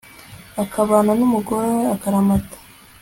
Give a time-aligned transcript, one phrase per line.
[0.63, 2.57] akabana n'umugore we akaramata